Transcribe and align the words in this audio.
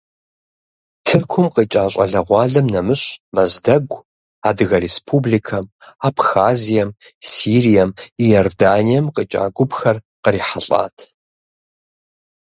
Тыркум 1.05 1.47
къикӏа 1.53 1.83
щӏалэгъуалэм 1.91 2.67
нэмыщӏ 2.73 3.07
Мэздэгу, 3.35 3.97
Адыгэ 4.47 4.77
республикэм, 4.85 5.65
Абхазием, 6.07 6.89
Сирием, 7.29 7.89
Иорданием 8.29 9.05
къикӏа 9.15 9.43
гупхэри 9.55 10.03
кърихьэлӏат. 10.23 10.97